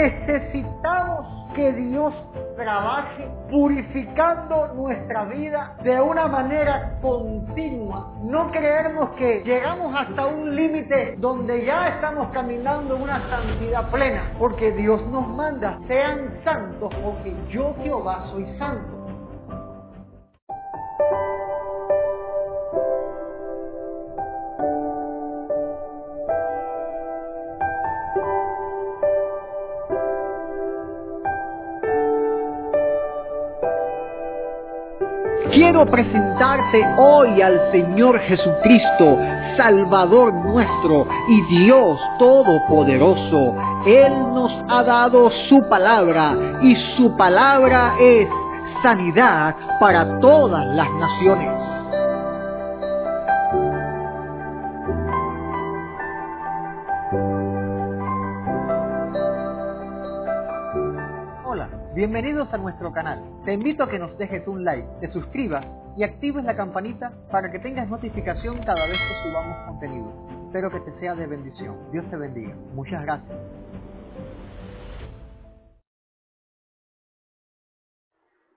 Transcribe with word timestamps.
Necesitamos 0.00 1.26
que 1.54 1.72
Dios 1.74 2.14
trabaje 2.56 3.28
purificando 3.50 4.68
nuestra 4.68 5.24
vida 5.26 5.76
de 5.82 6.00
una 6.00 6.26
manera 6.26 6.96
continua. 7.02 8.10
No 8.22 8.50
creernos 8.50 9.10
que 9.18 9.42
llegamos 9.44 9.94
hasta 9.94 10.26
un 10.26 10.56
límite 10.56 11.16
donde 11.18 11.66
ya 11.66 11.88
estamos 11.88 12.30
caminando 12.30 12.96
una 12.96 13.28
santidad 13.28 13.90
plena, 13.90 14.32
porque 14.38 14.72
Dios 14.72 15.06
nos 15.08 15.28
manda, 15.28 15.78
sean 15.86 16.32
santos, 16.44 16.90
porque 17.04 17.34
yo 17.50 17.74
Jehová 17.82 18.24
soy 18.30 18.46
santo. 18.58 18.99
Presentarte 35.86 36.84
hoy 36.98 37.40
al 37.40 37.70
Señor 37.72 38.18
Jesucristo, 38.20 39.18
Salvador 39.56 40.32
nuestro 40.34 41.06
y 41.28 41.56
Dios 41.56 41.98
Todopoderoso. 42.18 43.54
Él 43.86 44.12
nos 44.34 44.52
ha 44.68 44.82
dado 44.82 45.30
su 45.48 45.66
palabra 45.68 46.36
y 46.62 46.76
su 46.96 47.16
palabra 47.16 47.94
es 47.98 48.28
sanidad 48.82 49.54
para 49.80 50.20
todas 50.20 50.66
las 50.74 50.90
naciones. 50.90 51.59
Bienvenidos 62.00 62.50
a 62.54 62.56
nuestro 62.56 62.90
canal. 62.94 63.22
Te 63.44 63.52
invito 63.52 63.82
a 63.84 63.90
que 63.90 63.98
nos 63.98 64.16
dejes 64.16 64.48
un 64.48 64.64
like, 64.64 64.88
te 65.00 65.12
suscribas 65.12 65.66
y 65.98 66.02
actives 66.02 66.42
la 66.44 66.56
campanita 66.56 67.12
para 67.30 67.52
que 67.52 67.58
tengas 67.58 67.90
notificación 67.90 68.56
cada 68.64 68.86
vez 68.86 68.96
que 68.96 69.28
subamos 69.28 69.66
contenido. 69.66 70.10
Espero 70.46 70.70
que 70.70 70.80
te 70.80 70.98
sea 70.98 71.14
de 71.14 71.26
bendición. 71.26 71.92
Dios 71.92 72.08
te 72.08 72.16
bendiga. 72.16 72.54
Muchas 72.72 73.02
gracias. 73.02 73.38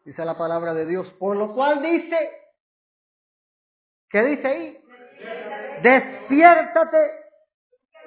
Dice 0.05 0.23
la 0.23 0.37
palabra 0.37 0.73
de 0.73 0.85
Dios, 0.85 1.09
por 1.19 1.35
lo 1.35 1.53
cual 1.53 1.81
dice, 1.81 2.31
¿qué 4.09 4.23
dice 4.23 4.47
ahí? 4.47 4.77
Despiértate 5.83 7.11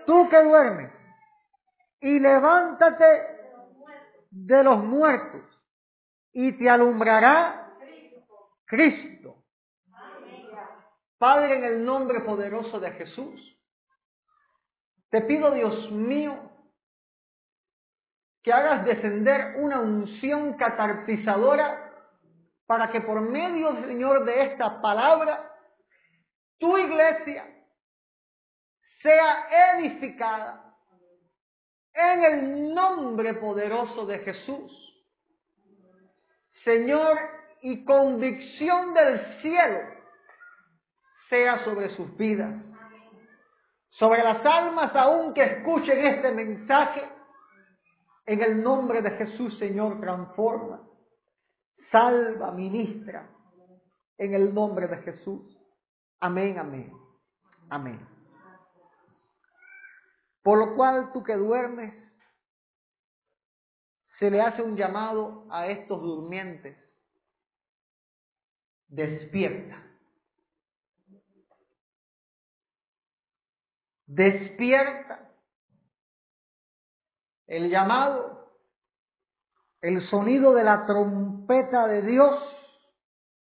tú 0.06 0.30
que 0.30 0.42
duermes 0.42 0.92
y 2.00 2.20
levántate 2.20 3.35
de 4.44 4.62
los 4.62 4.84
muertos 4.84 5.42
y 6.32 6.52
te 6.52 6.68
alumbrará 6.68 7.74
Cristo. 8.66 9.42
Padre, 11.18 11.56
en 11.56 11.64
el 11.64 11.84
nombre 11.84 12.20
poderoso 12.20 12.78
de 12.78 12.90
Jesús, 12.92 13.58
te 15.08 15.22
pido, 15.22 15.50
Dios 15.52 15.90
mío, 15.90 16.38
que 18.42 18.52
hagas 18.52 18.84
descender 18.84 19.56
una 19.56 19.80
unción 19.80 20.54
catartizadora 20.54 21.82
para 22.66 22.90
que 22.90 23.00
por 23.00 23.22
medio, 23.22 23.72
Señor, 23.86 24.26
de 24.26 24.42
esta 24.42 24.82
palabra, 24.82 25.50
tu 26.58 26.76
iglesia 26.76 27.46
sea 29.00 29.78
edificada 29.78 30.75
en 31.96 32.24
el 32.24 32.74
nombre 32.74 33.34
poderoso 33.34 34.06
de 34.06 34.18
Jesús. 34.20 34.72
Señor, 36.64 37.18
y 37.62 37.84
convicción 37.84 38.94
del 38.94 39.40
cielo 39.40 39.80
sea 41.28 41.64
sobre 41.64 41.94
sus 41.96 42.16
vidas, 42.16 42.54
sobre 43.90 44.22
las 44.22 44.44
almas 44.44 44.94
aún 44.94 45.34
que 45.34 45.42
escuchen 45.42 46.06
este 46.06 46.30
mensaje. 46.32 47.08
En 48.26 48.42
el 48.42 48.62
nombre 48.62 49.02
de 49.02 49.10
Jesús, 49.12 49.56
Señor, 49.58 50.00
transforma, 50.00 50.80
salva, 51.90 52.50
ministra, 52.50 53.28
en 54.18 54.34
el 54.34 54.52
nombre 54.52 54.88
de 54.88 54.96
Jesús. 54.98 55.42
Amén, 56.20 56.58
amén, 56.58 56.92
amén. 57.70 58.15
Por 60.46 60.58
lo 60.58 60.76
cual 60.76 61.10
tú 61.12 61.24
que 61.24 61.34
duermes, 61.34 61.92
se 64.20 64.30
le 64.30 64.40
hace 64.40 64.62
un 64.62 64.76
llamado 64.76 65.44
a 65.50 65.66
estos 65.66 66.00
durmientes. 66.00 66.78
Despierta. 68.86 69.82
Despierta. 74.06 75.32
El 77.48 77.68
llamado, 77.68 78.54
el 79.80 80.08
sonido 80.10 80.54
de 80.54 80.62
la 80.62 80.86
trompeta 80.86 81.88
de 81.88 82.02
Dios 82.02 82.40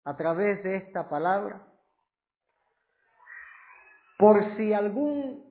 a 0.03 0.15
través 0.15 0.61
de 0.61 0.75
esta 0.75 1.09
palabra. 1.09 1.65
Por 4.19 4.55
si 4.55 4.71
algún 4.71 5.50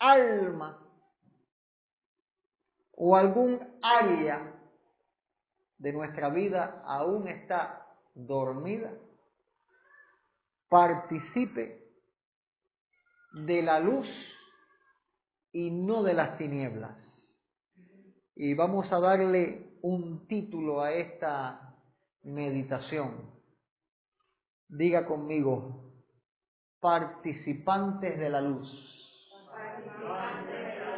alma 0.00 0.78
o 2.92 3.14
algún 3.14 3.60
área 3.82 4.52
de 5.78 5.92
nuestra 5.92 6.28
vida 6.28 6.82
aún 6.84 7.28
está 7.28 7.86
dormida, 8.14 8.92
participe 10.68 11.80
de 13.32 13.62
la 13.62 13.78
luz 13.80 14.08
y 15.52 15.70
no 15.70 16.02
de 16.02 16.14
las 16.14 16.36
tinieblas. 16.36 16.96
Y 18.36 18.54
vamos 18.54 18.90
a 18.92 19.00
darle 19.00 19.78
un 19.82 20.26
título 20.26 20.82
a 20.82 20.92
esta 20.92 21.76
meditación. 22.22 23.30
Diga 24.68 25.04
conmigo, 25.06 25.92
participantes 26.80 28.18
de 28.18 28.30
la 28.30 28.40
luz. 28.40 28.99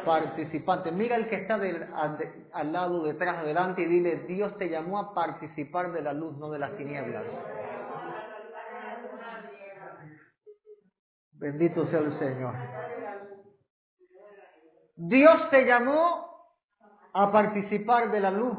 Participantes. 0.05 0.91
Mira 0.93 1.15
el 1.15 1.29
que 1.29 1.35
está 1.35 1.55
al, 1.55 2.47
al 2.51 2.73
lado, 2.73 3.03
detrás, 3.03 3.37
adelante 3.37 3.83
y 3.83 3.85
dile, 3.85 4.25
Dios 4.27 4.57
te 4.57 4.69
llamó 4.69 4.99
a 4.99 5.13
participar 5.13 5.91
de 5.93 6.01
la 6.01 6.13
luz, 6.13 6.37
no 6.37 6.49
de 6.49 6.59
las 6.59 6.75
tinieblas. 6.75 7.23
Bendito 11.31 11.87
sea 11.87 11.99
el 11.99 12.17
Señor. 12.19 12.55
Dios 14.95 15.49
te 15.49 15.65
llamó 15.65 16.33
a 17.13 17.31
participar 17.31 18.11
de 18.11 18.19
la 18.19 18.31
luz, 18.31 18.57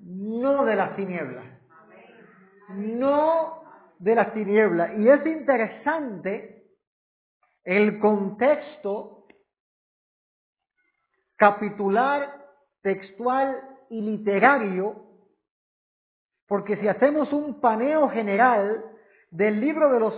no 0.00 0.64
de 0.64 0.76
las 0.76 0.96
tinieblas. 0.96 1.44
No 2.68 3.62
de 3.98 4.14
las 4.14 4.32
tinieblas. 4.32 4.98
Y 4.98 5.08
es 5.08 5.26
interesante 5.26 6.66
el 7.64 7.98
contexto 7.98 9.23
capitular, 11.36 12.44
textual 12.82 13.60
y 13.90 14.00
literario, 14.00 14.96
porque 16.46 16.76
si 16.76 16.88
hacemos 16.88 17.32
un 17.32 17.60
paneo 17.60 18.08
general 18.10 18.84
del 19.30 19.60
libro 19.60 19.92
de 19.92 20.00
los 20.00 20.14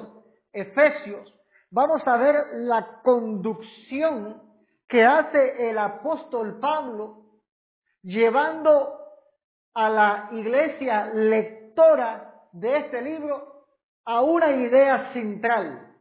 Efesios, 0.52 1.32
vamos 1.70 2.06
a 2.06 2.16
ver 2.16 2.46
la 2.54 3.00
conducción 3.02 4.42
que 4.88 5.04
hace 5.04 5.70
el 5.70 5.78
apóstol 5.78 6.58
Pablo 6.60 7.40
llevando 8.02 8.98
a 9.74 9.88
la 9.88 10.28
iglesia 10.32 11.06
lectora 11.12 12.32
de 12.52 12.76
este 12.78 13.02
libro 13.02 13.66
a 14.04 14.22
una 14.22 14.52
idea 14.52 15.12
central. 15.12 15.94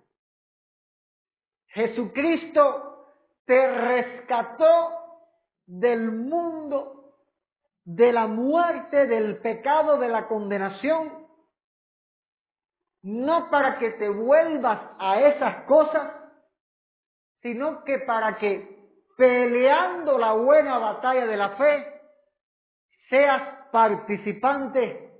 Jesucristo 1.68 3.08
te 3.46 3.68
rescató 3.68 5.05
del 5.66 6.12
mundo, 6.12 7.14
de 7.84 8.12
la 8.12 8.28
muerte, 8.28 9.08
del 9.08 9.38
pecado, 9.38 9.98
de 9.98 10.08
la 10.08 10.28
condenación, 10.28 11.26
no 13.04 13.50
para 13.50 13.78
que 13.78 13.92
te 13.92 14.10
vuelvas 14.10 14.82
a 14.98 15.20
esas 15.22 15.64
cosas, 15.66 16.12
sino 17.42 17.84
que 17.84 18.00
para 18.00 18.38
que 18.38 18.76
peleando 19.16 20.18
la 20.18 20.34
buena 20.34 20.78
batalla 20.80 21.26
de 21.26 21.38
la 21.38 21.50
fe, 21.52 22.02
seas 23.10 23.70
participante 23.72 25.14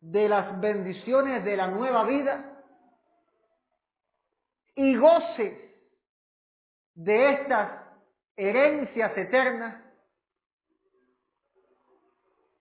de 0.00 0.28
las 0.28 0.60
bendiciones 0.60 1.44
de 1.44 1.56
la 1.56 1.68
nueva 1.68 2.04
vida 2.04 2.64
y 4.74 4.96
goces 4.96 5.58
de 6.94 7.32
estas 7.32 7.70
herencias 8.36 9.16
eternas 9.16 9.87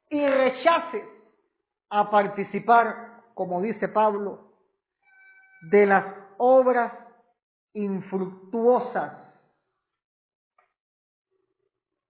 y 0.10 0.26
rechaces 0.26 1.04
a 1.90 2.10
participar, 2.10 3.24
como 3.34 3.62
dice 3.62 3.88
Pablo, 3.88 4.54
de 5.70 5.86
las 5.86 6.06
obras 6.38 6.94
infructuosas, 7.74 9.14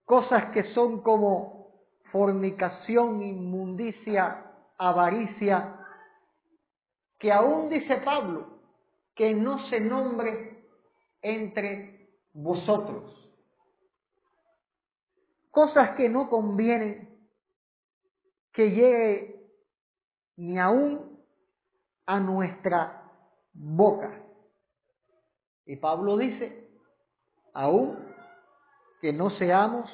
cosas 0.05 0.51
que 0.51 0.73
son 0.73 1.01
como 1.01 1.57
fornicación, 2.11 3.21
inmundicia, 3.21 4.45
avaricia, 4.77 5.73
que 7.19 7.31
aún 7.31 7.69
dice 7.69 7.97
Pablo, 7.97 8.59
que 9.15 9.33
no 9.33 9.67
se 9.69 9.79
nombre 9.79 10.63
entre 11.21 12.09
vosotros. 12.33 13.13
Cosas 15.49 15.95
que 15.95 16.07
no 16.07 16.29
convienen 16.29 17.16
que 18.57 18.71
llegue 18.71 19.35
ni 20.35 20.57
aún 20.57 21.21
a 22.07 22.19
nuestra 22.19 23.03
boca. 23.53 24.19
Y 25.67 25.75
Pablo 25.75 26.17
dice, 26.17 26.67
aún 27.53 27.99
que 28.99 29.13
no 29.13 29.29
seamos 29.29 29.87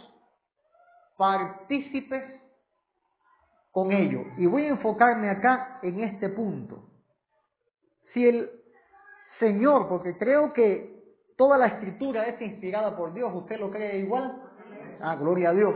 partícipes 1.18 2.24
con 3.72 3.92
ello. 3.92 4.24
Y 4.38 4.46
voy 4.46 4.64
a 4.64 4.70
enfocarme 4.70 5.30
acá 5.30 5.80
en 5.84 6.02
este 6.06 6.30
punto. 6.30 6.90
Si 8.14 8.26
el 8.26 8.50
Señor, 9.40 9.90
porque 9.90 10.18
creo 10.18 10.54
que 10.54 11.04
toda 11.36 11.58
la 11.58 11.66
escritura 11.66 12.28
es 12.28 12.40
inspirada 12.40 12.96
por 12.96 13.14
Dios, 13.14 13.30
¿usted 13.36 13.60
lo 13.60 13.70
cree 13.70 13.98
igual? 13.98 14.42
Ah, 15.02 15.18
gloria 15.18 15.50
a 15.50 15.54
Dios. 15.54 15.76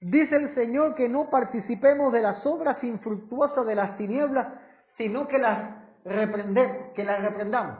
Dice 0.00 0.36
el 0.36 0.54
Señor 0.54 0.94
que 0.94 1.08
no 1.08 1.28
participemos 1.28 2.12
de 2.12 2.22
las 2.22 2.44
obras 2.46 2.82
infructuosas 2.84 3.66
de 3.66 3.74
las 3.74 3.96
tinieblas, 3.96 4.46
sino 4.96 5.26
que 5.26 5.38
las 5.38 5.76
reprendemos, 6.04 6.92
que 6.94 7.04
las 7.04 7.20
reprendamos. 7.20 7.78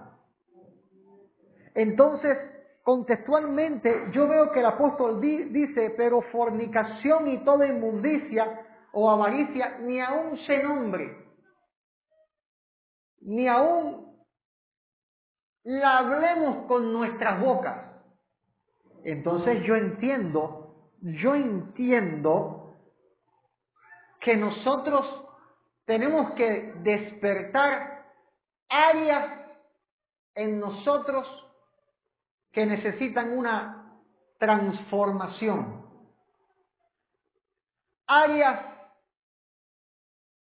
Entonces, 1.75 2.37
contextualmente, 2.82 4.09
yo 4.12 4.26
veo 4.26 4.50
que 4.50 4.61
el 4.61 4.67
apóstol 4.67 5.20
dice, 5.20 5.94
pero 5.97 6.23
fornicación 6.23 7.29
y 7.29 7.44
toda 7.44 7.67
inmundicia 7.67 8.67
o 8.93 9.11
avaricia 9.11 9.79
ni 9.82 10.00
aún 10.00 10.38
se 10.38 10.61
nombre, 10.62 11.25
ni 13.21 13.47
aún 13.47 14.09
la 15.62 15.99
hablemos 15.99 16.67
con 16.67 16.93
nuestras 16.93 17.41
bocas. 17.41 17.76
Entonces 19.05 19.62
yo 19.64 19.76
entiendo, 19.76 20.68
yo 21.00 21.35
entiendo 21.35 22.77
que 24.21 24.37
nosotros 24.37 25.06
tenemos 25.85 26.33
que 26.33 26.73
despertar 26.83 28.06
áreas 28.69 29.41
en 30.35 30.61
nosotros 30.61 31.27
que 32.53 32.67
necesitan 32.67 33.37
una 33.37 34.03
transformación. 34.39 35.87
Áreas 38.06 38.61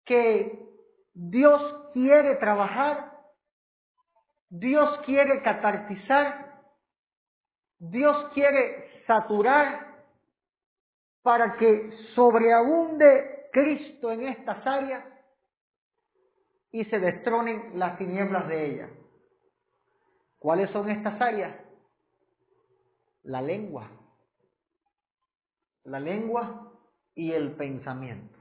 que 0.04 0.66
Dios 1.14 1.90
quiere 1.92 2.36
trabajar, 2.36 3.12
Dios 4.48 5.00
quiere 5.04 5.42
catartizar, 5.42 6.62
Dios 7.78 8.32
quiere 8.32 9.04
saturar 9.06 9.87
para 11.22 11.56
que 11.56 11.92
sobreabunde 12.14 13.48
Cristo 13.52 14.10
en 14.10 14.28
estas 14.28 14.66
áreas 14.66 15.04
y 16.70 16.84
se 16.84 16.98
destronen 16.98 17.78
las 17.78 17.98
tinieblas 17.98 18.48
de 18.48 18.66
ellas. 18.66 18.90
¿Cuáles 20.38 20.70
son 20.70 20.90
estas 20.90 21.20
áreas? 21.20 21.56
La 23.24 23.42
lengua. 23.42 23.90
La 25.84 25.98
lengua 25.98 26.72
y 27.14 27.32
el 27.32 27.56
pensamiento. 27.56 28.38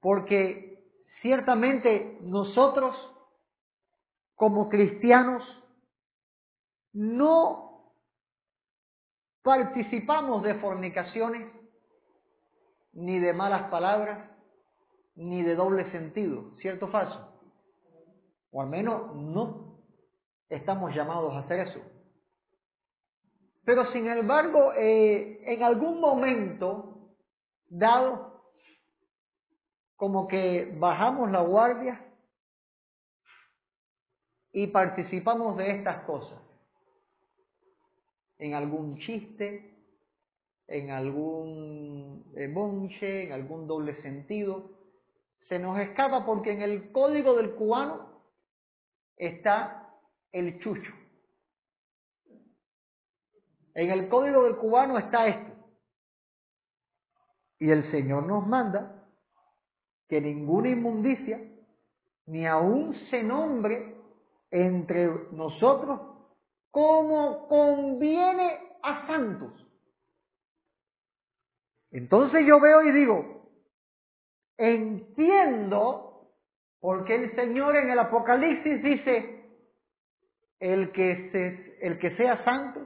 Porque 0.00 0.84
ciertamente 1.22 2.18
nosotros 2.22 2.96
como 4.34 4.68
cristianos 4.68 5.42
no 6.92 7.67
participamos 9.48 10.42
de 10.42 10.56
fornicaciones, 10.56 11.50
ni 12.92 13.18
de 13.18 13.32
malas 13.32 13.70
palabras, 13.70 14.30
ni 15.14 15.42
de 15.42 15.54
doble 15.54 15.90
sentido, 15.90 16.54
¿cierto 16.60 16.84
o 16.84 16.88
falso? 16.88 17.18
O 18.50 18.60
al 18.60 18.68
menos 18.68 19.16
no 19.16 19.78
estamos 20.50 20.94
llamados 20.94 21.32
a 21.32 21.38
hacer 21.38 21.60
eso. 21.60 21.80
Pero 23.64 23.90
sin 23.90 24.06
embargo, 24.06 24.74
eh, 24.74 25.40
en 25.46 25.62
algún 25.62 25.98
momento 25.98 27.14
dado, 27.70 28.42
como 29.96 30.28
que 30.28 30.76
bajamos 30.78 31.30
la 31.30 31.40
guardia 31.40 32.04
y 34.52 34.66
participamos 34.66 35.56
de 35.56 35.70
estas 35.70 36.04
cosas. 36.04 36.47
En 38.38 38.54
algún 38.54 38.98
chiste, 38.98 39.78
en 40.68 40.90
algún 40.90 42.30
eh, 42.36 42.46
bonche, 42.46 43.24
en 43.24 43.32
algún 43.32 43.66
doble 43.66 44.00
sentido. 44.02 44.70
Se 45.48 45.58
nos 45.58 45.78
escapa 45.80 46.24
porque 46.26 46.52
en 46.52 46.62
el 46.62 46.92
código 46.92 47.34
del 47.34 47.54
cubano 47.54 48.22
está 49.16 49.90
el 50.30 50.60
chucho. 50.60 50.92
En 53.74 53.90
el 53.90 54.08
código 54.08 54.44
del 54.44 54.56
cubano 54.56 54.98
está 54.98 55.26
esto. 55.26 55.52
Y 57.60 57.70
el 57.70 57.90
Señor 57.90 58.24
nos 58.26 58.46
manda 58.46 59.06
que 60.08 60.20
ninguna 60.20 60.68
inmundicia, 60.68 61.40
ni 62.26 62.46
aún 62.46 62.94
se 63.10 63.22
nombre 63.22 63.96
entre 64.50 65.08
nosotros 65.32 66.17
como 66.70 67.48
conviene 67.48 68.58
a 68.82 69.06
santos. 69.06 69.52
Entonces 71.90 72.46
yo 72.46 72.60
veo 72.60 72.82
y 72.82 72.92
digo, 72.92 73.50
entiendo 74.56 76.08
porque 76.80 77.14
el 77.14 77.34
Señor 77.34 77.76
en 77.76 77.90
el 77.90 77.98
Apocalipsis 77.98 78.82
dice, 78.82 79.38
el 80.60 80.92
que, 80.92 81.30
se, 81.32 81.86
el 81.86 81.98
que 81.98 82.16
sea 82.16 82.44
santo, 82.44 82.80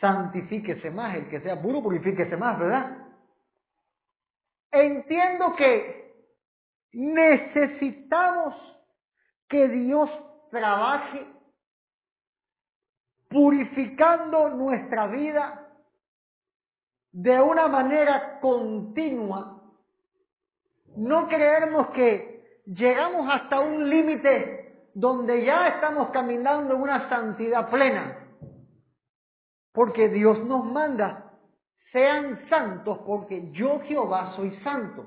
santifíquese 0.00 0.90
más, 0.90 1.16
el 1.16 1.28
que 1.28 1.40
sea 1.40 1.60
puro, 1.60 1.82
purifíquese 1.82 2.36
más, 2.36 2.58
¿verdad? 2.58 2.98
Entiendo 4.70 5.54
que 5.56 6.14
necesitamos 6.92 8.54
que 9.48 9.68
Dios 9.68 10.10
trabaje 10.50 11.26
purificando 13.36 14.48
nuestra 14.48 15.08
vida 15.08 15.68
de 17.12 17.38
una 17.38 17.68
manera 17.68 18.40
continua. 18.40 19.62
No 20.96 21.28
creernos 21.28 21.88
que 21.88 22.62
llegamos 22.64 23.28
hasta 23.30 23.60
un 23.60 23.90
límite 23.90 24.88
donde 24.94 25.44
ya 25.44 25.68
estamos 25.68 26.08
caminando 26.12 26.76
en 26.76 26.80
una 26.80 27.10
santidad 27.10 27.68
plena. 27.68 28.26
Porque 29.74 30.08
Dios 30.08 30.42
nos 30.46 30.64
manda, 30.64 31.34
sean 31.92 32.48
santos 32.48 33.00
porque 33.06 33.50
yo 33.52 33.80
Jehová 33.80 34.32
soy 34.34 34.58
santo. 34.64 35.04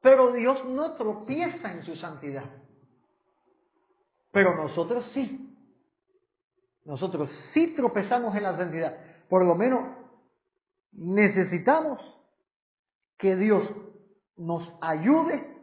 Pero 0.00 0.32
Dios 0.32 0.64
no 0.64 0.94
tropieza 0.94 1.70
en 1.70 1.82
su 1.82 1.96
santidad. 1.96 2.46
Pero 4.32 4.56
nosotros 4.56 5.04
sí. 5.12 5.48
Nosotros 6.90 7.30
sí 7.54 7.68
tropezamos 7.76 8.34
en 8.34 8.42
la 8.42 8.56
santidad. 8.56 8.98
Por 9.28 9.44
lo 9.44 9.54
menos 9.54 9.96
necesitamos 10.90 12.00
que 13.16 13.36
Dios 13.36 13.62
nos 14.36 14.68
ayude 14.80 15.56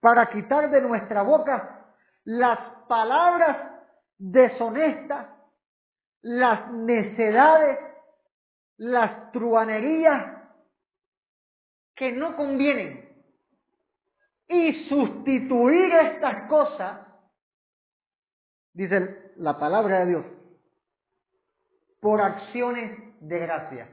para 0.00 0.28
quitar 0.30 0.68
de 0.72 0.80
nuestra 0.80 1.22
boca 1.22 1.94
las 2.24 2.58
palabras 2.88 3.56
deshonestas, 4.18 5.28
las 6.22 6.72
necedades, 6.72 7.78
las 8.78 9.30
truanerías 9.30 10.42
que 11.94 12.10
no 12.10 12.34
convienen 12.34 13.16
y 14.48 14.88
sustituir 14.88 15.94
estas 15.94 16.48
cosas 16.48 17.13
dice 18.74 19.32
la 19.36 19.58
palabra 19.58 20.00
de 20.00 20.06
Dios, 20.06 20.26
por 22.00 22.20
acciones 22.20 23.18
de 23.20 23.38
gracia. 23.38 23.88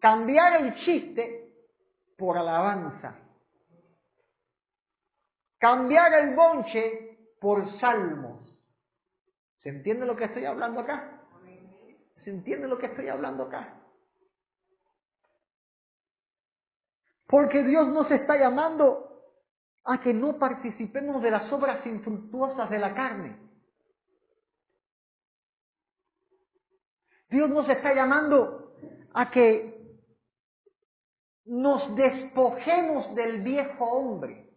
cambiar 0.00 0.62
el 0.62 0.74
chiste 0.84 1.52
por 2.16 2.38
alabanza. 2.38 3.18
Cambiar 5.58 6.12
el 6.14 6.34
bonche 6.34 7.18
por 7.40 7.78
salmos. 7.80 8.40
¿Se 9.62 9.70
entiende 9.70 10.06
lo 10.06 10.14
que 10.14 10.24
estoy 10.24 10.44
hablando 10.44 10.80
acá? 10.80 11.22
¿Se 12.22 12.30
entiende 12.30 12.68
lo 12.68 12.78
que 12.78 12.86
estoy 12.86 13.08
hablando 13.08 13.44
acá? 13.44 13.74
Porque 17.26 17.64
Dios 17.64 17.88
nos 17.88 18.08
está 18.10 18.36
llamando 18.36 19.05
a 19.86 20.00
que 20.00 20.12
no 20.12 20.38
participemos 20.38 21.22
de 21.22 21.30
las 21.30 21.50
obras 21.52 21.84
infructuosas 21.86 22.68
de 22.70 22.78
la 22.78 22.92
carne. 22.94 23.36
Dios 27.30 27.48
nos 27.50 27.68
está 27.68 27.94
llamando 27.94 28.74
a 29.14 29.30
que 29.30 29.76
nos 31.44 31.94
despojemos 31.94 33.14
del 33.14 33.42
viejo 33.42 33.84
hombre, 33.84 34.50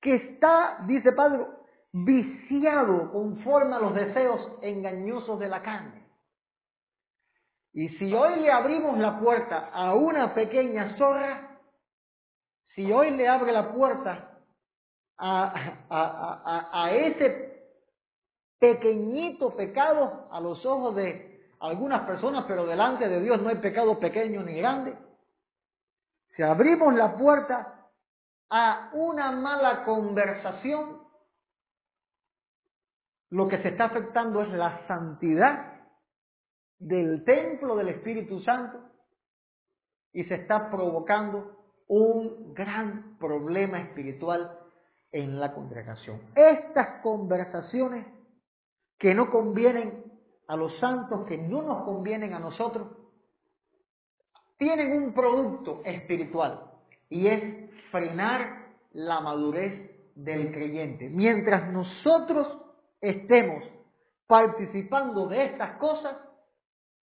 que 0.00 0.14
está, 0.14 0.84
dice 0.86 1.12
Pablo, 1.12 1.64
viciado 1.92 3.12
conforme 3.12 3.76
a 3.76 3.80
los 3.80 3.94
deseos 3.94 4.40
engañosos 4.62 5.38
de 5.38 5.48
la 5.48 5.62
carne. 5.62 6.06
Y 7.74 7.88
si 7.90 8.12
hoy 8.12 8.40
le 8.40 8.50
abrimos 8.50 8.98
la 8.98 9.20
puerta 9.20 9.70
a 9.72 9.94
una 9.94 10.34
pequeña 10.34 10.96
zorra, 10.96 11.47
si 12.78 12.92
hoy 12.92 13.10
le 13.10 13.26
abre 13.26 13.50
la 13.50 13.72
puerta 13.72 14.38
a, 15.16 15.52
a, 15.90 16.84
a, 16.84 16.92
ese 16.92 17.74
pequeñito 18.60 19.56
pecado 19.56 20.28
a 20.30 20.40
los 20.40 20.64
ojos 20.64 20.94
de 20.94 21.50
algunas 21.58 22.06
personas, 22.06 22.44
pero 22.46 22.66
delante 22.66 23.08
de 23.08 23.20
Dios 23.20 23.42
no 23.42 23.48
hay 23.48 23.56
pecado 23.56 23.98
pequeño 23.98 24.44
ni 24.44 24.54
grande, 24.54 24.96
si 26.36 26.42
abrimos 26.44 26.94
la 26.94 27.16
puerta 27.16 27.88
a 28.48 28.90
una 28.92 29.32
mala 29.32 29.84
conversación, 29.84 31.02
lo 33.30 33.48
que 33.48 33.60
se 33.60 33.70
está 33.70 33.86
afectando 33.86 34.40
es 34.42 34.50
la 34.50 34.86
santidad 34.86 35.80
del 36.78 37.24
templo 37.24 37.74
del 37.74 37.88
Espíritu 37.88 38.40
Santo 38.42 38.78
y 40.12 40.22
se 40.26 40.36
está 40.36 40.70
provocando 40.70 41.57
un 41.88 42.54
gran 42.54 43.16
problema 43.18 43.80
espiritual 43.80 44.58
en 45.10 45.40
la 45.40 45.52
congregación. 45.54 46.20
Estas 46.34 47.00
conversaciones 47.02 48.06
que 48.98 49.14
no 49.14 49.30
convienen 49.30 50.04
a 50.46 50.56
los 50.56 50.76
santos, 50.78 51.26
que 51.26 51.38
no 51.38 51.62
nos 51.62 51.84
convienen 51.84 52.34
a 52.34 52.38
nosotros, 52.38 52.88
tienen 54.58 54.92
un 54.92 55.12
producto 55.14 55.82
espiritual 55.84 56.70
y 57.08 57.26
es 57.26 57.70
frenar 57.90 58.66
la 58.92 59.20
madurez 59.20 59.90
del 60.14 60.52
creyente. 60.52 61.08
Mientras 61.08 61.72
nosotros 61.72 62.58
estemos 63.00 63.62
participando 64.26 65.28
de 65.28 65.44
estas 65.44 65.76
cosas, 65.78 66.16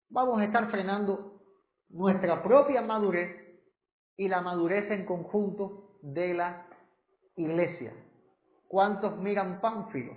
vamos 0.09 0.41
a 0.41 0.45
estar 0.45 0.71
frenando 0.71 1.41
nuestra 1.91 2.43
propia 2.43 2.81
madurez 2.81 3.42
y 4.23 4.29
la 4.29 4.41
madurez 4.41 4.89
en 4.93 5.05
conjunto 5.05 5.99
de 6.01 6.33
la 6.33 6.65
iglesia. 7.35 7.93
¿Cuántos 8.69 9.19
miran 9.19 9.61
Pánfilo? 9.61 10.17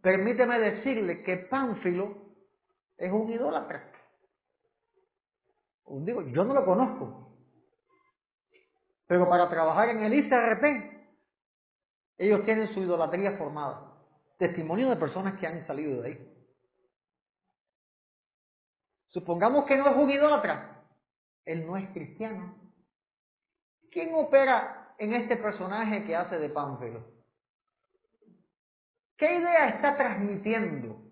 Permíteme 0.00 0.60
decirle 0.60 1.24
que 1.24 1.38
Pánfilo 1.38 2.16
es 2.96 3.10
un 3.10 3.32
idólatra. 3.32 3.90
Digo, 5.88 6.22
yo 6.22 6.44
no 6.44 6.54
lo 6.54 6.64
conozco. 6.64 7.36
Pero 9.08 9.28
para 9.28 9.48
trabajar 9.48 9.88
en 9.88 10.04
el 10.04 10.14
ICRP, 10.14 10.64
ellos 12.18 12.44
tienen 12.44 12.72
su 12.74 12.80
idolatría 12.80 13.32
formada. 13.32 13.92
Testimonio 14.38 14.88
de 14.88 14.96
personas 14.96 15.40
que 15.40 15.48
han 15.48 15.66
salido 15.66 16.00
de 16.00 16.08
ahí. 16.08 16.37
Supongamos 19.10 19.64
que 19.64 19.76
no 19.76 19.88
es 19.88 19.96
un 19.96 20.10
idólatra. 20.10 20.84
Él 21.44 21.66
no 21.66 21.76
es 21.76 21.88
cristiano. 21.90 22.54
¿Quién 23.90 24.14
opera 24.14 24.94
en 24.98 25.14
este 25.14 25.36
personaje 25.36 26.04
que 26.04 26.14
hace 26.14 26.38
de 26.38 26.50
Pánfilo? 26.50 27.04
¿Qué 29.16 29.34
idea 29.34 29.68
está 29.70 29.96
transmitiendo? 29.96 31.02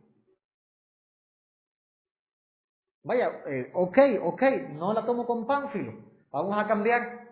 Vaya, 3.03 3.43
eh, 3.47 3.71
ok, 3.73 3.99
ok, 4.23 4.43
no 4.73 4.93
la 4.93 5.05
tomo 5.07 5.27
con 5.27 5.47
Pánfilo. 5.47 5.95
Vamos 6.31 6.59
a 6.59 6.67
cambiar. 6.67 7.31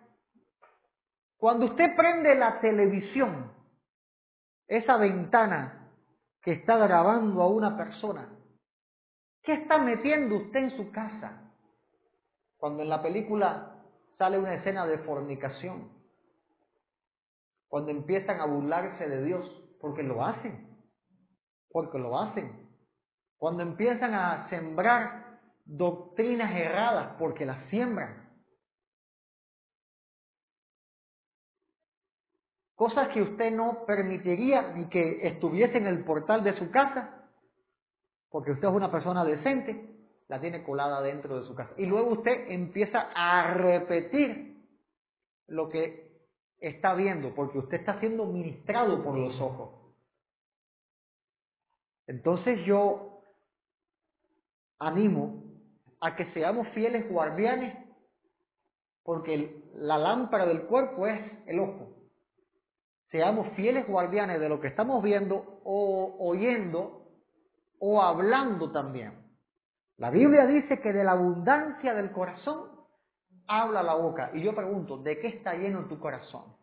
Cuando 1.37 1.67
usted 1.67 1.95
prende 1.95 2.35
la 2.37 2.61
televisión, 2.61 3.53
esa 4.67 4.97
ventana 4.97 5.91
que 6.41 6.53
está 6.53 6.77
grabando 6.77 7.43
a 7.43 7.49
una 7.49 7.77
persona, 7.77 8.29
¿qué 9.45 9.53
está 9.53 9.79
metiendo 9.79 10.37
usted 10.37 10.59
en 10.59 10.77
su 10.77 10.91
casa? 10.91 11.53
Cuando 12.57 12.83
en 12.83 12.89
la 12.89 13.03
película 13.03 13.85
sale 14.19 14.39
una 14.39 14.55
escena 14.55 14.87
de 14.87 14.99
fornicación, 14.99 15.93
cuando 17.69 17.91
empiezan 17.91 18.41
a 18.41 18.47
burlarse 18.47 19.09
de 19.09 19.25
Dios, 19.25 19.47
porque 19.81 20.03
lo 20.03 20.25
hacen, 20.25 20.67
porque 21.71 21.99
lo 21.99 22.19
hacen, 22.19 22.69
cuando 23.37 23.63
empiezan 23.63 24.15
a 24.15 24.49
sembrar 24.49 25.41
doctrinas 25.67 26.55
erradas, 26.55 27.17
porque 27.19 27.45
las 27.45 27.69
siembran, 27.69 28.31
cosas 32.75 33.09
que 33.09 33.23
usted 33.23 33.51
no 33.53 33.85
permitiría 33.87 34.63
ni 34.75 34.89
que 34.89 35.27
estuviese 35.27 35.77
en 35.77 35.87
el 35.87 36.05
portal 36.05 36.43
de 36.45 36.57
su 36.59 36.71
casa, 36.71 37.24
porque 38.35 38.51
usted 38.51 38.67
es 38.67 38.75
una 38.75 38.91
persona 38.91 39.25
decente, 39.25 39.95
la 40.27 40.41
tiene 40.41 40.65
colada 40.65 41.01
dentro 41.01 41.39
de 41.41 41.47
su 41.47 41.55
casa. 41.55 41.71
Y 41.77 41.87
luego 41.87 42.15
usted 42.15 42.51
empieza 42.51 43.13
a 43.15 43.55
repetir 43.55 44.61
lo 45.47 45.69
que 45.69 46.19
está 46.59 46.97
viendo, 46.97 47.33
porque 47.33 47.59
usted 47.59 47.77
está 47.77 48.01
siendo 48.01 48.27
ministrado 48.27 49.05
por 49.05 49.17
los 49.17 49.41
ojos. 49.41 49.95
Entonces 52.09 52.59
yo 52.67 53.21
animo 54.81 55.45
a 56.01 56.17
que 56.17 56.25
seamos 56.33 56.67
fieles 56.71 57.09
guardianes, 57.09 57.73
porque 59.05 59.63
la 59.77 59.97
lámpara 59.97 60.45
del 60.45 60.63
cuerpo 60.63 61.07
es 61.07 61.21
el 61.47 61.61
ojo 61.61 61.95
seamos 63.13 63.47
fieles 63.55 63.87
guardianes 63.87 64.41
de 64.41 64.49
lo 64.49 64.61
que 64.61 64.67
estamos 64.67 65.01
viendo 65.01 65.61
o 65.63 66.17
oyendo 66.19 67.04
o 67.87 68.01
hablando 68.01 68.73
también. 68.73 69.13
La 69.99 70.09
Biblia 70.09 70.47
dice 70.47 70.81
que 70.81 70.91
de 70.91 71.05
la 71.05 71.13
abundancia 71.13 71.93
del 71.93 72.13
corazón 72.13 72.71
habla 73.47 73.83
la 73.83 73.95
boca. 73.95 74.31
Y 74.33 74.43
yo 74.43 74.55
pregunto, 74.55 74.97
¿de 74.97 75.19
qué 75.19 75.29
está 75.29 75.53
lleno 75.53 75.87
tu 75.87 76.01
corazón? 76.01 76.57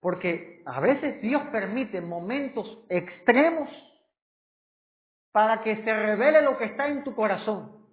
Porque 0.00 0.64
a 0.66 0.80
veces 0.80 1.22
Dios 1.22 1.42
permite 1.52 2.00
momentos 2.00 2.84
extremos 2.88 3.70
para 5.30 5.62
que 5.62 5.84
se 5.84 5.94
revele 5.94 6.42
lo 6.42 6.58
que 6.58 6.64
está 6.64 6.88
en 6.88 7.04
tu 7.04 7.14
corazón. 7.14 7.86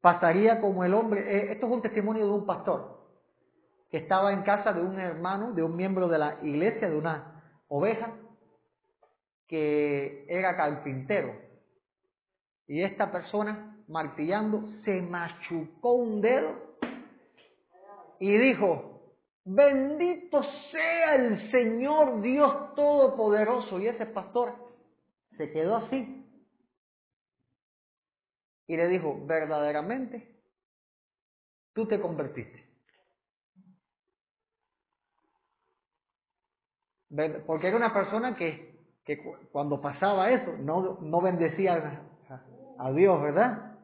Pasaría 0.00 0.60
como 0.60 0.84
el 0.84 0.94
hombre, 0.94 1.22
eh, 1.22 1.52
esto 1.54 1.66
es 1.66 1.72
un 1.72 1.82
testimonio 1.82 2.24
de 2.24 2.32
un 2.32 2.46
pastor 2.46 3.04
que 3.90 3.96
estaba 3.96 4.32
en 4.32 4.42
casa 4.42 4.72
de 4.72 4.80
un 4.80 5.00
hermano, 5.00 5.54
de 5.54 5.64
un 5.64 5.74
miembro 5.74 6.06
de 6.06 6.18
la 6.18 6.38
iglesia, 6.44 6.88
de 6.88 6.96
una 6.96 7.64
oveja, 7.66 8.16
que 9.46 10.26
era 10.28 10.56
carpintero. 10.56 11.34
Y 12.66 12.82
esta 12.82 13.12
persona, 13.12 13.82
martillando, 13.88 14.68
se 14.84 15.00
machucó 15.02 15.92
un 15.94 16.20
dedo 16.20 16.66
y 18.18 18.36
dijo, 18.36 19.14
bendito 19.44 20.42
sea 20.70 21.14
el 21.14 21.50
Señor 21.50 22.22
Dios 22.22 22.74
Todopoderoso. 22.74 23.78
Y 23.78 23.88
ese 23.88 24.06
pastor 24.06 24.54
se 25.36 25.50
quedó 25.52 25.76
así. 25.76 26.24
Y 28.68 28.76
le 28.76 28.88
dijo, 28.88 29.24
verdaderamente, 29.26 30.36
tú 31.72 31.86
te 31.86 32.00
convertiste. 32.00 32.66
Porque 37.46 37.68
era 37.68 37.76
una 37.76 37.94
persona 37.94 38.34
que, 38.34 38.75
que 39.06 39.22
cuando 39.52 39.80
pasaba 39.80 40.30
eso 40.30 40.52
no, 40.58 40.98
no 41.00 41.20
bendecía 41.20 42.02
a, 42.78 42.92
Dios, 42.92 43.22
¿verdad? 43.22 43.78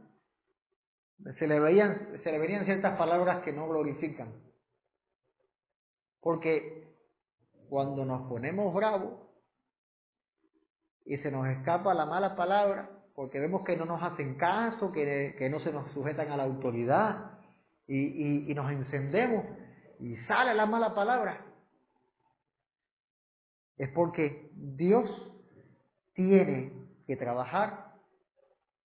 Se 1.39 1.47
le, 1.47 1.61
veían, 1.61 2.21
se 2.25 2.33
le 2.33 2.39
venían 2.39 2.65
ciertas 2.65 2.99
palabras 2.99 3.43
que 3.45 3.53
no 3.53 3.69
glorifican. 3.69 4.33
Porque 6.21 6.93
cuando 7.69 8.05
nos 8.05 8.29
ponemos 8.29 8.75
bravos 8.75 9.15
y 11.07 11.17
se 11.19 11.31
nos 11.31 11.47
escapa 11.47 11.95
la 11.95 12.05
mala 12.05 12.35
palabra 12.35 12.91
porque 13.15 13.39
vemos 13.39 13.63
que 13.63 13.77
no 13.77 13.85
nos 13.85 14.03
hacen 14.03 14.35
caso, 14.35 14.91
que, 14.91 15.37
que 15.39 15.49
no 15.49 15.61
se 15.61 15.73
nos 15.73 15.91
sujetan 15.93 16.33
a 16.33 16.37
la 16.37 16.45
autoridad 16.45 17.39
y, 17.87 18.51
y 18.51 18.55
nos 18.55 18.71
encendemos 18.73 19.45
y 20.01 20.17
sale 20.27 20.55
la 20.55 20.67
mala 20.67 20.95
palabra. 20.95 21.52
Es 23.83 23.91
porque 23.91 24.49
Dios 24.55 25.11
tiene 26.15 26.73
que 27.05 27.17
trabajar 27.17 27.95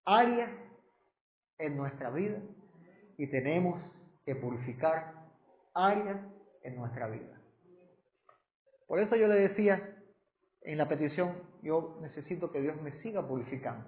áreas 0.05 0.49
en 1.59 1.77
nuestra 1.77 2.09
vida 2.09 2.41
y 3.15 3.27
tenemos 3.27 3.79
que 4.25 4.33
purificar 4.33 5.13
áreas 5.75 6.19
en 6.63 6.77
nuestra 6.77 7.05
vida. 7.09 7.39
Por 8.87 8.99
eso 8.99 9.15
yo 9.15 9.27
le 9.27 9.35
decía 9.35 10.03
en 10.61 10.79
la 10.79 10.89
petición, 10.89 11.43
yo 11.61 11.99
necesito 12.01 12.51
que 12.51 12.61
Dios 12.61 12.81
me 12.81 12.99
siga 13.03 13.21
purificando. 13.27 13.87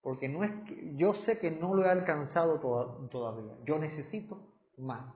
Porque 0.00 0.30
no 0.30 0.44
es 0.44 0.52
que, 0.64 0.96
yo 0.96 1.12
sé 1.26 1.38
que 1.40 1.50
no 1.50 1.74
lo 1.74 1.84
he 1.84 1.90
alcanzado 1.90 2.58
todavía. 3.10 3.52
Yo 3.66 3.78
necesito 3.78 4.40
más. 4.78 5.14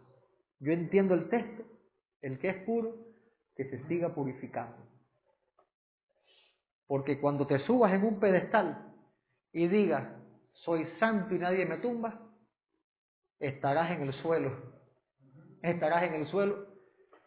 Yo 0.58 0.72
entiendo 0.72 1.14
el 1.14 1.30
texto, 1.30 1.62
el 2.20 2.38
que 2.38 2.50
es 2.50 2.64
puro, 2.64 3.09
que 3.60 3.76
se 3.76 3.86
siga 3.88 4.14
purificando. 4.14 4.78
Porque 6.86 7.20
cuando 7.20 7.46
te 7.46 7.58
subas 7.58 7.92
en 7.92 8.04
un 8.04 8.18
pedestal 8.18 8.94
y 9.52 9.68
digas, 9.68 10.08
soy 10.64 10.86
santo 10.98 11.34
y 11.34 11.38
nadie 11.38 11.66
me 11.66 11.76
tumba, 11.76 12.20
estarás 13.38 13.90
en 13.90 14.02
el 14.02 14.14
suelo. 14.14 14.50
Estarás 15.62 16.04
en 16.04 16.14
el 16.14 16.26
suelo 16.28 16.70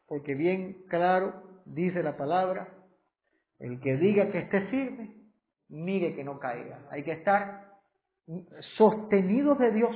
porque 0.08 0.34
bien 0.34 0.84
claro 0.90 1.62
dice 1.66 2.02
la 2.02 2.18
palabra, 2.18 2.68
el 3.60 3.80
que 3.80 3.96
diga 3.98 4.32
que 4.32 4.40
esté 4.40 4.62
firme, 4.68 5.16
mire 5.70 6.16
que 6.16 6.24
no 6.24 6.40
caiga. 6.40 6.88
Hay 6.90 7.04
que 7.04 7.12
estar 7.14 7.72
sostenidos 8.76 9.60
de 9.60 9.72
Dios. 9.72 9.96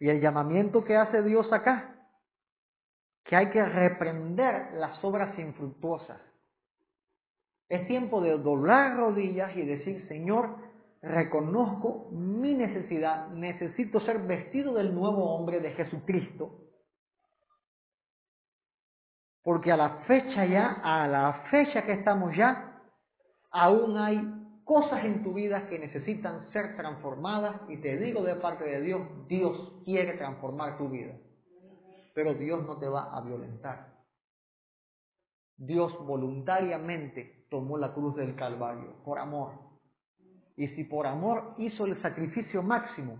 Y 0.00 0.08
el 0.08 0.20
llamamiento 0.20 0.84
que 0.84 0.96
hace 0.96 1.22
Dios 1.22 1.50
acá, 1.52 1.93
que 3.24 3.36
hay 3.36 3.50
que 3.50 3.64
reprender 3.64 4.74
las 4.74 5.02
obras 5.02 5.38
infructuosas. 5.38 6.20
Es 7.68 7.86
tiempo 7.86 8.20
de 8.20 8.36
doblar 8.38 8.96
rodillas 8.96 9.56
y 9.56 9.62
decir, 9.62 10.06
Señor, 10.08 10.56
reconozco 11.02 12.08
mi 12.12 12.54
necesidad, 12.54 13.28
necesito 13.30 14.00
ser 14.00 14.18
vestido 14.20 14.74
del 14.74 14.94
nuevo 14.94 15.34
hombre 15.34 15.60
de 15.60 15.72
Jesucristo 15.72 16.64
porque 19.44 19.70
a 19.70 19.76
la 19.76 19.90
fecha 20.06 20.46
ya, 20.46 20.80
a 20.82 21.06
la 21.06 21.32
fecha 21.50 21.84
que 21.84 21.92
estamos 21.92 22.34
ya, 22.34 22.80
aún 23.50 23.96
hay 23.98 24.18
cosas 24.64 25.04
en 25.04 25.22
tu 25.22 25.34
vida 25.34 25.68
que 25.68 25.78
necesitan 25.78 26.50
ser 26.50 26.76
transformadas 26.76 27.60
y 27.68 27.76
te 27.76 27.98
digo 27.98 28.22
de 28.22 28.36
parte 28.36 28.64
de 28.64 28.80
Dios, 28.80 29.02
Dios 29.28 29.74
quiere 29.84 30.14
transformar 30.14 30.78
tu 30.78 30.88
vida, 30.88 31.12
pero 32.14 32.34
Dios 32.34 32.64
no 32.64 32.78
te 32.78 32.88
va 32.88 33.14
a 33.14 33.20
violentar. 33.20 33.92
Dios 35.56 35.92
voluntariamente 36.06 37.46
tomó 37.50 37.76
la 37.76 37.92
cruz 37.92 38.16
del 38.16 38.34
Calvario 38.34 39.02
por 39.04 39.18
amor. 39.18 39.52
Y 40.56 40.68
si 40.68 40.84
por 40.84 41.06
amor 41.06 41.54
hizo 41.58 41.84
el 41.84 42.00
sacrificio 42.00 42.62
máximo, 42.62 43.18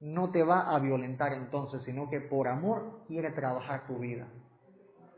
no 0.00 0.30
te 0.30 0.42
va 0.42 0.74
a 0.74 0.78
violentar 0.80 1.32
entonces, 1.34 1.82
sino 1.84 2.10
que 2.10 2.20
por 2.20 2.48
amor 2.48 3.04
quiere 3.06 3.30
trabajar 3.30 3.86
tu 3.86 3.98
vida 3.98 4.26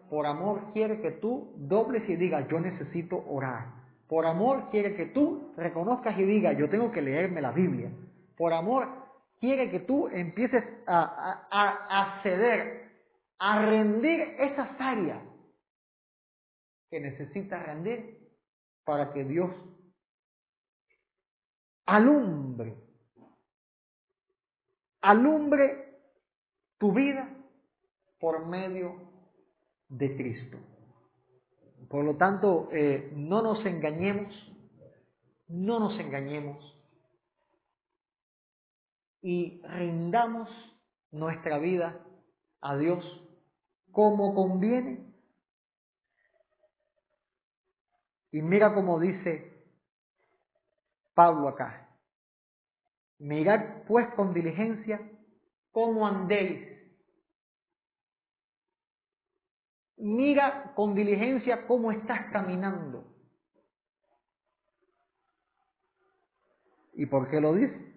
por 0.09 0.27
amor 0.27 0.73
quiere 0.73 1.01
que 1.01 1.13
tú 1.13 1.53
dobles 1.57 2.09
y 2.09 2.17
digas, 2.17 2.47
yo 2.49 2.61
necesito 2.61 3.25
orar. 3.29 3.67
Por 4.09 4.27
amor 4.27 4.71
quiere 4.71 4.95
que 4.95 5.07
tú 5.07 5.53
reconozcas 5.57 6.17
y 6.19 6.23
digas, 6.23 6.57
yo 6.57 6.69
tengo 6.71 6.93
que 6.93 7.03
leerme 7.03 7.41
la 7.41 7.51
Biblia. 7.51 7.91
Por 8.37 8.53
amor 8.53 8.89
quiere 9.41 9.71
que 9.71 9.81
tú 9.81 10.09
empieces 10.09 10.65
a, 10.87 11.47
a, 11.51 12.19
a 12.19 12.23
ceder, 12.23 12.91
a 13.39 13.65
rendir 13.67 14.21
esas 14.39 14.69
áreas 14.81 15.23
que 16.91 17.01
necesitas 17.01 17.65
rendir 17.65 18.19
para 18.85 19.13
que 19.13 19.25
Dios 19.25 19.51
alumbre, 21.87 22.77
alumbre 25.03 26.01
tu 26.79 26.93
vida 26.93 27.29
por 28.19 28.47
medio 28.47 28.95
de 29.89 30.17
Cristo. 30.17 30.59
Por 31.89 32.05
lo 32.05 32.17
tanto, 32.17 32.69
eh, 32.73 33.13
no 33.15 33.43
nos 33.43 33.65
engañemos, 33.65 34.35
no 35.49 35.79
nos 35.79 35.99
engañemos 36.01 36.76
y 39.27 39.61
rindamos 39.63 40.49
nuestra 41.11 41.59
vida 41.59 42.01
a 42.61 42.77
Dios 42.77 43.05
como 43.91 44.37
conviene. 44.37 45.13
Y 48.31 48.41
mira 48.41 48.73
cómo 48.73 49.01
dice 49.01 49.67
Pablo 51.13 51.49
acá. 51.49 51.91
Mirad 53.19 53.83
pues 53.89 54.07
con 54.15 54.33
diligencia 54.33 55.01
cómo 55.73 56.07
andéis 56.07 56.77
Mira 59.97 60.73
con 60.77 60.95
diligencia 60.95 61.67
cómo 61.67 61.91
estás 61.91 62.31
caminando. 62.31 63.13
¿Y 66.93 67.07
por 67.07 67.29
qué 67.29 67.41
lo 67.41 67.55
dice? 67.55 67.96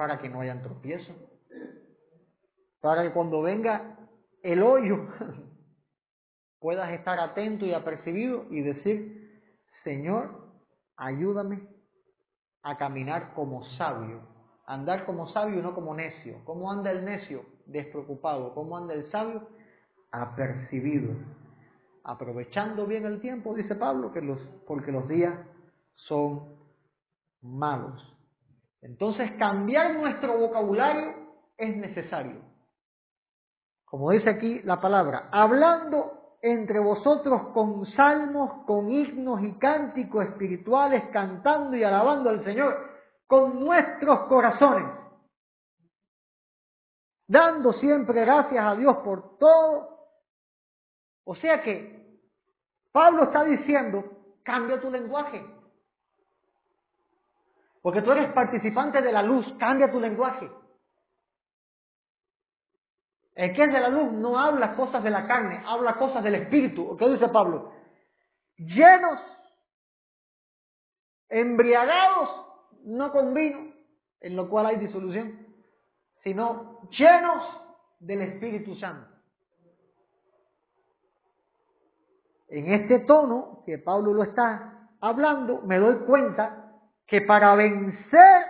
Para 0.00 0.16
que 0.16 0.30
no 0.30 0.40
hayan 0.40 0.62
tropiezo. 0.62 1.12
Para 2.80 3.02
que 3.02 3.12
cuando 3.12 3.42
venga 3.42 3.98
el 4.42 4.62
hoyo 4.62 5.06
puedas 6.58 6.90
estar 6.92 7.20
atento 7.20 7.66
y 7.66 7.74
apercibido 7.74 8.46
y 8.48 8.62
decir, 8.62 9.42
Señor, 9.84 10.54
ayúdame 10.96 11.68
a 12.62 12.78
caminar 12.78 13.34
como 13.34 13.62
sabio, 13.76 14.22
andar 14.64 15.04
como 15.04 15.28
sabio 15.34 15.58
y 15.58 15.62
no 15.62 15.74
como 15.74 15.94
necio. 15.94 16.42
¿Cómo 16.46 16.72
anda 16.72 16.90
el 16.90 17.04
necio? 17.04 17.44
despreocupado. 17.66 18.54
¿Cómo 18.54 18.78
anda 18.78 18.94
el 18.94 19.10
sabio? 19.10 19.46
Apercibido. 20.12 21.12
Aprovechando 22.04 22.86
bien 22.86 23.04
el 23.04 23.20
tiempo, 23.20 23.54
dice 23.54 23.74
Pablo, 23.74 24.14
que 24.14 24.22
los, 24.22 24.38
porque 24.66 24.92
los 24.92 25.06
días 25.08 25.38
son 25.94 26.56
malos. 27.42 28.02
Entonces 28.82 29.30
cambiar 29.38 29.94
nuestro 29.94 30.38
vocabulario 30.38 31.14
es 31.56 31.76
necesario. 31.76 32.40
Como 33.84 34.10
dice 34.10 34.30
aquí 34.30 34.60
la 34.62 34.80
palabra, 34.80 35.28
hablando 35.32 36.38
entre 36.42 36.78
vosotros 36.78 37.48
con 37.52 37.84
salmos, 37.92 38.64
con 38.64 38.90
himnos 38.90 39.42
y 39.42 39.52
cánticos 39.58 40.24
espirituales, 40.24 41.04
cantando 41.12 41.76
y 41.76 41.84
alabando 41.84 42.30
al 42.30 42.44
Señor 42.44 42.88
con 43.26 43.60
nuestros 43.60 44.20
corazones 44.20 45.00
dando 47.30 47.72
siempre 47.74 48.22
gracias 48.22 48.64
a 48.64 48.74
Dios 48.74 48.96
por 49.04 49.38
todo. 49.38 50.00
O 51.24 51.36
sea 51.36 51.62
que 51.62 52.18
Pablo 52.90 53.24
está 53.24 53.44
diciendo, 53.44 54.04
cambia 54.42 54.80
tu 54.80 54.90
lenguaje. 54.90 55.40
Porque 57.82 58.02
tú 58.02 58.12
eres 58.12 58.32
participante 58.32 59.00
de 59.00 59.12
la 59.12 59.22
luz, 59.22 59.46
cambia 59.58 59.90
tu 59.90 60.00
lenguaje. 60.00 60.50
El 63.34 63.54
que 63.54 63.64
es 63.64 63.72
de 63.72 63.80
la 63.80 63.88
luz 63.88 64.12
no 64.12 64.38
habla 64.38 64.76
cosas 64.76 65.02
de 65.02 65.10
la 65.10 65.26
carne, 65.26 65.62
habla 65.64 65.96
cosas 65.96 66.22
del 66.22 66.34
espíritu. 66.34 66.96
¿Qué 66.98 67.08
dice 67.08 67.28
Pablo? 67.28 67.72
Llenos, 68.58 69.20
embriagados, 71.28 72.28
no 72.84 73.10
con 73.12 73.32
vino, 73.32 73.72
en 74.20 74.36
lo 74.36 74.48
cual 74.50 74.66
hay 74.66 74.76
disolución, 74.76 75.46
sino 76.22 76.82
llenos 76.90 77.44
del 78.00 78.22
Espíritu 78.22 78.74
Santo. 78.76 79.08
En 82.48 82.72
este 82.72 83.00
tono 83.00 83.62
que 83.64 83.78
Pablo 83.78 84.12
lo 84.12 84.24
está 84.24 84.90
hablando, 85.00 85.62
me 85.62 85.78
doy 85.78 86.04
cuenta 86.04 86.69
que 87.10 87.22
para 87.22 87.56
vencer 87.56 88.46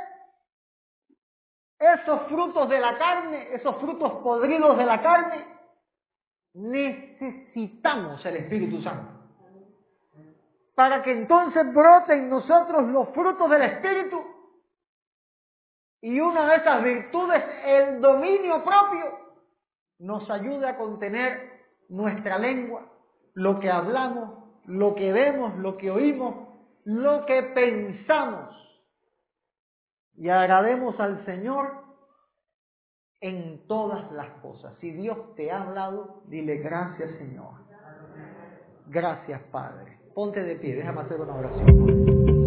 esos 1.78 2.28
frutos 2.28 2.68
de 2.68 2.78
la 2.78 2.98
carne, 2.98 3.54
esos 3.54 3.74
frutos 3.76 4.12
podridos 4.22 4.76
de 4.76 4.84
la 4.84 5.00
carne, 5.00 5.46
necesitamos 6.52 8.24
el 8.26 8.36
Espíritu 8.36 8.82
Santo. 8.82 9.12
Para 10.74 11.02
que 11.02 11.10
entonces 11.10 11.72
broten 11.72 12.18
en 12.18 12.30
nosotros 12.30 12.86
los 12.88 13.08
frutos 13.14 13.48
del 13.48 13.62
Espíritu 13.62 14.22
y 16.02 16.20
una 16.20 16.46
de 16.50 16.56
esas 16.56 16.84
virtudes, 16.84 17.42
el 17.64 18.00
dominio 18.02 18.62
propio, 18.62 19.20
nos 20.00 20.28
ayuda 20.28 20.70
a 20.70 20.76
contener 20.76 21.64
nuestra 21.88 22.38
lengua, 22.38 22.82
lo 23.32 23.58
que 23.58 23.70
hablamos, 23.70 24.38
lo 24.66 24.94
que 24.94 25.12
vemos, 25.12 25.56
lo 25.56 25.78
que 25.78 25.90
oímos, 25.90 26.49
lo 26.84 27.26
que 27.26 27.42
pensamos. 27.54 28.56
Y 30.16 30.28
agrademos 30.28 30.98
al 31.00 31.24
Señor 31.24 31.80
en 33.20 33.66
todas 33.66 34.10
las 34.12 34.30
cosas. 34.40 34.74
Si 34.80 34.90
Dios 34.90 35.34
te 35.36 35.50
ha 35.50 35.62
hablado, 35.62 36.22
dile 36.26 36.56
gracias 36.56 37.10
Señor. 37.18 37.54
Gracias 38.86 39.40
Padre. 39.50 39.98
Ponte 40.14 40.42
de 40.42 40.56
pie, 40.56 40.76
déjame 40.76 41.02
hacer 41.02 41.20
una 41.20 41.34
oración. 41.34 42.39